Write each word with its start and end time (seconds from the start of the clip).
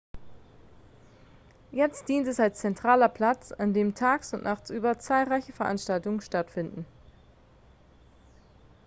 jetzt 1.71 2.09
dient 2.09 2.27
es 2.27 2.39
als 2.39 2.57
zentraler 2.61 3.07
platz 3.07 3.51
an 3.51 3.71
dem 3.71 3.93
tags 3.93 4.33
und 4.33 4.41
nachtsüber 4.41 4.97
zahlreiche 4.97 5.53
veranstaltungen 5.53 6.21
stattfinden 6.21 6.87